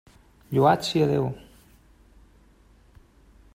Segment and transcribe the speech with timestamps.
[0.55, 1.27] Lloat sia Déu!